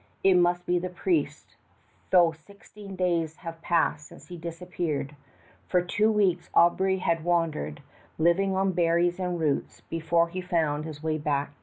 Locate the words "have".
3.45-3.61